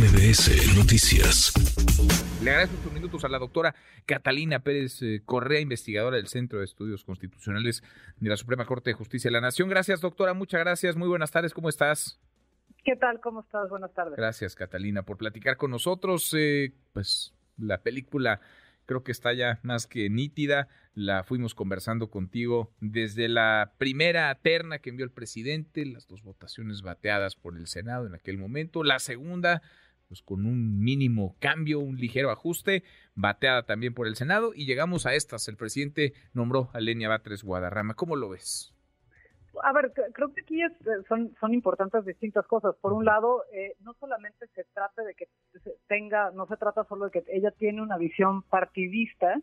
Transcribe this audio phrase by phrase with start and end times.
[0.00, 1.52] MBS Noticias.
[2.42, 3.74] Le agradezco estos minutos a la doctora
[4.06, 7.82] Catalina Pérez eh, Correa, investigadora del Centro de Estudios Constitucionales
[8.18, 9.68] de la Suprema Corte de Justicia de la Nación.
[9.68, 10.32] Gracias, doctora.
[10.32, 10.96] Muchas gracias.
[10.96, 11.52] Muy buenas tardes.
[11.52, 12.18] ¿Cómo estás?
[12.82, 13.20] ¿Qué tal?
[13.20, 13.68] ¿Cómo estás?
[13.68, 14.16] Buenas tardes.
[14.16, 16.34] Gracias, Catalina, por platicar con nosotros.
[16.34, 18.40] Eh, pues la película
[18.86, 20.68] creo que está ya más que nítida.
[20.94, 26.80] La fuimos conversando contigo desde la primera terna que envió el presidente, las dos votaciones
[26.80, 29.60] bateadas por el Senado en aquel momento, la segunda
[30.10, 32.82] pues con un mínimo cambio, un ligero ajuste,
[33.14, 35.46] bateada también por el Senado y llegamos a estas.
[35.46, 37.94] El presidente nombró a Lenia Batres Guadarrama.
[37.94, 38.74] ¿Cómo lo ves?
[39.62, 40.60] A ver, creo que aquí
[41.08, 42.74] son, son importantes distintas cosas.
[42.80, 45.28] Por un lado, eh, no solamente se trata de que
[45.86, 49.40] tenga, no se trata solo de que ella tiene una visión partidista,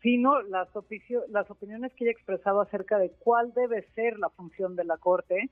[0.00, 0.68] sino las,
[1.28, 4.96] las opiniones que ella ha expresado acerca de cuál debe ser la función de la
[4.96, 5.50] Corte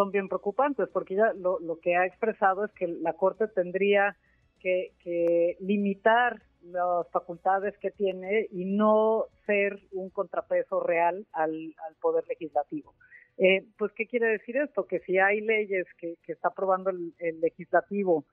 [0.00, 4.16] son bien preocupantes, porque ella lo, lo que ha expresado es que la Corte tendría
[4.58, 12.24] que, que limitar las facultades que tiene y no ser un contrapeso real al, poder
[12.28, 12.94] legislativo.
[13.36, 14.86] Eh, pues, ¿qué quiere decir esto?
[14.86, 18.24] Que si hay leyes que, está aprobando el, legislativo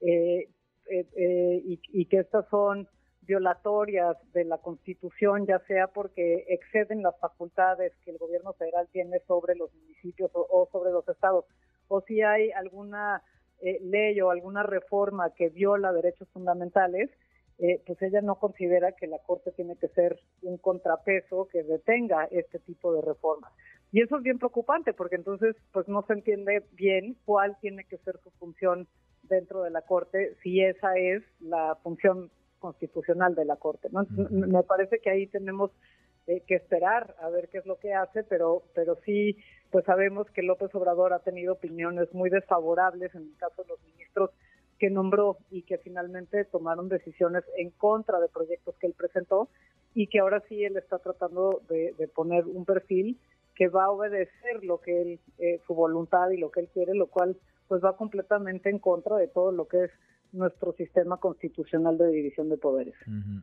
[0.00, 0.48] eh,
[0.88, 1.62] eh,
[1.92, 2.88] y, que estas son
[3.30, 9.20] violatorias de la Constitución, ya sea porque exceden las facultades que el gobierno federal tiene
[9.28, 11.44] sobre los municipios o, sobre los estados,
[11.86, 13.22] o si hay alguna
[13.82, 17.10] ley o alguna reforma que viola derechos fundamentales,
[17.86, 22.58] pues ella no considera que la Corte tiene que ser un contrapeso que detenga este
[22.58, 23.52] tipo de reformas.
[23.92, 27.98] Y eso es bien preocupante porque entonces pues no se entiende bien cuál tiene que
[27.98, 28.88] ser su función
[29.24, 33.88] dentro de la Corte, si esa es la función constitucional de la Corte.
[33.90, 34.06] ¿no?
[34.30, 35.72] Me parece que ahí tenemos
[36.26, 39.36] eh, que esperar a ver qué es lo que hace, pero, pero sí,
[39.70, 43.82] pues sabemos que López Obrador ha tenido opiniones muy desfavorables en el caso de los
[43.82, 44.30] ministros
[44.78, 49.48] que nombró y que finalmente tomaron decisiones en contra de proyectos que él presentó
[49.94, 53.18] y que ahora sí él está tratando de, de poner un perfil
[53.54, 56.94] que va a obedecer lo que él, eh, su voluntad y lo que él quiere,
[56.94, 57.36] lo cual
[57.68, 59.90] pues va completamente en contra de todo lo que es
[60.32, 62.94] nuestro sistema constitucional de división de poderes.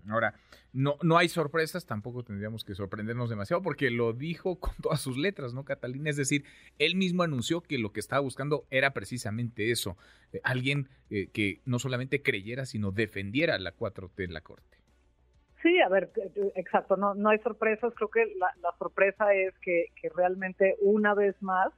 [0.10, 0.34] Ahora,
[0.74, 5.18] no, no hay sorpresas, tampoco tendríamos que sorprendernos demasiado, porque lo dijo con todas sus
[5.18, 6.10] letras, ¿no, Catalina?
[6.10, 6.44] Es decir,
[6.80, 9.98] él mismo anunció que lo que estaba buscando era precisamente eso,
[10.34, 14.78] eh, alguien eh, que no solamente creyera, sino defendiera la 4T en la Corte.
[15.62, 16.12] Sí, a ver,
[16.56, 17.94] exacto, no, no hay sorpresas.
[17.96, 21.74] Creo que la, sorpresa es que, realmente una vez más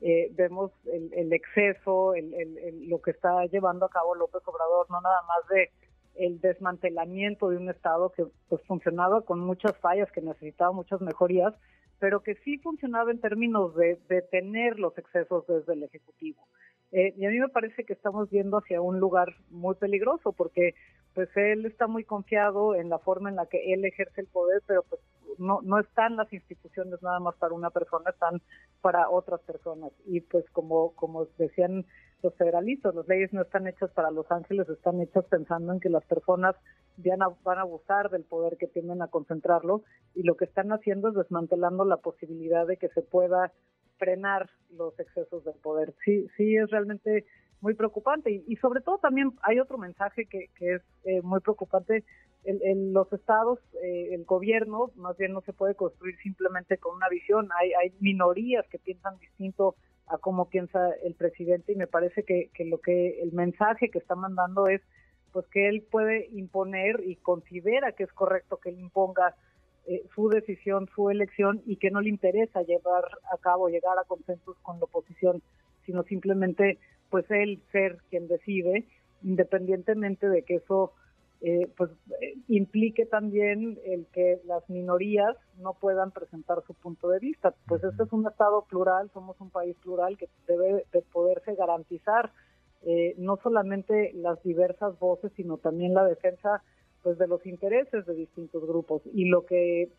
[0.00, 5.22] eh, vemos el, exceso, el, lo que está llevando a cabo López Obrador, no nada
[5.22, 5.70] más de
[6.16, 11.54] el desmantelamiento de un Estado que pues funcionaba con muchas fallas, que necesitaba muchas mejorías,
[11.98, 16.46] pero que sí funcionaba en términos de detener los excesos desde el Ejecutivo.
[16.92, 20.74] Eh, y a mí me parece que estamos yendo hacia un lugar muy peligroso porque
[21.14, 24.62] pues él está muy confiado en la forma en la que él ejerce el poder,
[24.66, 25.00] pero pues
[25.38, 28.40] no, no están las instituciones nada más para una persona, están
[28.80, 29.92] para otras personas.
[30.06, 31.84] Y pues como, como decían
[32.22, 35.88] los federalistas, las leyes no están hechas para los ángeles, están hechas pensando en que
[35.88, 36.54] las personas
[36.98, 39.82] van a, van a abusar del poder que tienden a concentrarlo
[40.14, 43.52] y lo que están haciendo es desmantelando la posibilidad de que se pueda
[43.98, 45.94] frenar los excesos del poder.
[46.04, 47.24] Sí, sí es realmente
[47.60, 48.30] muy preocupante.
[48.46, 52.04] Y, sobre todo también hay otro mensaje que, es eh, muy preocupante.
[52.44, 57.08] En, los estados eh, el gobierno más bien no se puede construir simplemente con una
[57.08, 57.48] visión.
[57.58, 59.74] Hay hay minorías que piensan distinto
[60.06, 61.72] a cómo piensa el presidente.
[61.72, 64.80] Y me parece que, que lo que el mensaje que está mandando es
[65.32, 69.34] pues que él puede imponer y considera que es correcto que él imponga
[69.86, 74.04] eh, su decisión, su elección y que no le interesa llevar a cabo, llegar a
[74.04, 75.42] consensos con la oposición,
[75.84, 76.78] sino simplemente
[77.10, 78.84] pues él ser quien decide,
[79.22, 80.92] independientemente de que eso
[81.42, 81.90] eh, pues
[82.22, 87.54] eh, implique también el que las minorías no puedan presentar su punto de vista.
[87.68, 92.32] Pues este es un Estado plural, somos un país plural que debe de poderse garantizar
[92.82, 96.62] eh, no solamente las diversas voces, sino también la defensa
[97.06, 99.00] pues de los intereses de distintos grupos.
[99.14, 99.92] Y lo que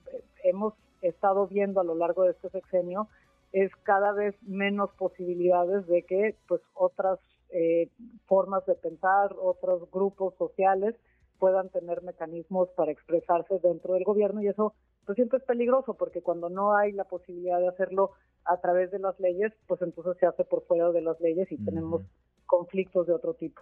[0.44, 3.08] hemos estado viendo a lo largo de este sexenio
[3.54, 7.18] es cada vez menos posibilidades de que pues otras
[7.52, 7.88] eh,
[8.26, 10.96] formas de pensar, otros grupos sociales
[11.40, 14.74] puedan tener mecanismos para expresarse dentro del gobierno y eso
[15.06, 18.12] pues siempre es peligroso porque cuando no hay la posibilidad de hacerlo
[18.44, 21.58] a través de las leyes, pues entonces se hace por fuera de las leyes y
[21.64, 22.02] tenemos
[22.48, 23.62] conflictos de otro tipo.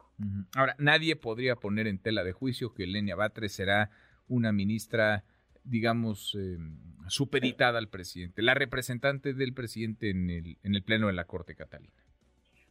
[0.55, 3.89] Ahora, nadie podría poner en tela de juicio que Lenia Batres será
[4.27, 5.25] una ministra
[5.65, 6.57] digamos, eh,
[7.07, 11.55] supeditada al presidente, la representante del presidente en el, en el Pleno de la Corte
[11.55, 11.93] Catalina.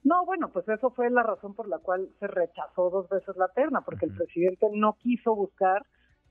[0.05, 3.49] No, bueno, pues eso fue la razón por la cual se rechazó dos veces la
[3.49, 5.85] terna, porque el presidente no quiso buscar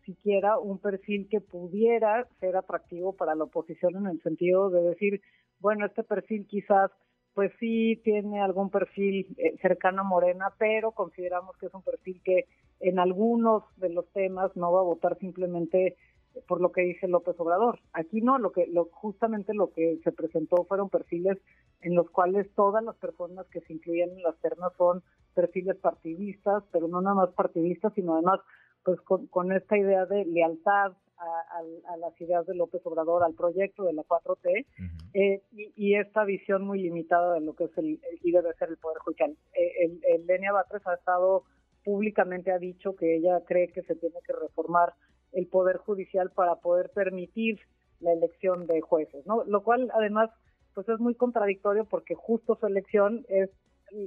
[0.06, 5.22] siquiera un perfil que pudiera ser atractivo para la oposición en el sentido de decir,
[5.60, 6.92] bueno, este perfil quizás
[7.34, 12.22] pues sí tiene algún perfil eh, cercano a Morena, pero consideramos que es un perfil
[12.24, 12.46] que
[12.80, 15.98] en algunos de los temas no va a votar simplemente
[16.48, 17.80] por lo que dice López Obrador.
[17.94, 21.38] Aquí no, lo que lo, justamente lo que se presentó fueron perfiles
[21.82, 25.04] en los cuales todas las personas que se incluían en las ternas son
[25.34, 28.40] perfiles partidistas, pero no nada más partidistas, sino además
[28.84, 33.94] pues con, esta idea de lealtad a, las ideas de López Obrador, al proyecto de
[33.94, 34.66] la 4T,
[35.14, 38.78] eh, y, esta visión muy limitada de lo que es el, y debe ser el
[38.78, 39.38] Poder Judicial.
[39.54, 41.44] Eh, el, el Lenia Batres ha estado
[41.84, 44.94] públicamente ha dicho que ella cree que se tiene que reformar
[45.34, 47.60] el Poder Judicial para poder permitir
[48.00, 49.44] la elección de jueces, ¿no?
[49.46, 50.30] Lo cual además
[50.74, 53.50] pues es muy contradictorio porque justo su elección es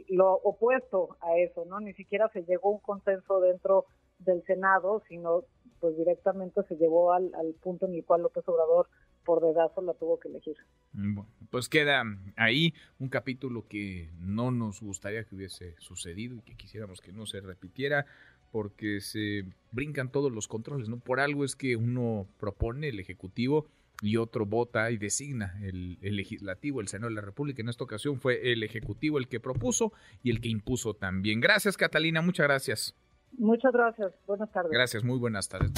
[0.08, 1.80] lo opuesto a eso, ¿no?
[1.80, 3.84] Ni siquiera se llegó a un consenso dentro
[4.18, 5.44] del Senado, sino
[5.80, 8.88] pues directamente se llevó al, al punto en el cual López Obrador
[9.24, 10.56] por dedazo la tuvo que elegir.
[10.92, 12.04] Bueno, pues queda
[12.36, 17.26] ahí un capítulo que no nos gustaría que hubiese sucedido y que quisiéramos que no
[17.26, 18.06] se repitiera
[18.52, 20.98] porque se brincan todos los controles, ¿no?
[20.98, 23.66] Por algo es que uno propone el Ejecutivo
[24.00, 27.62] y otro vota y designa el, legislativo, el Senado de la República.
[27.62, 29.92] En esta ocasión fue el Ejecutivo el que propuso
[30.22, 31.40] y el que impuso también.
[31.40, 32.94] Gracias, Catalina, muchas gracias.
[33.32, 34.70] Muchas gracias, buenas tardes.
[34.72, 35.72] Gracias, muy buenas tardes.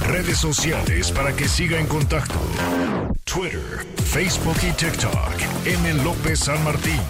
[0.00, 2.38] Redes sociales para que siga en contacto:
[3.24, 5.66] Twitter, Facebook y TikTok.
[5.66, 6.04] M.
[6.04, 7.00] López San Martín.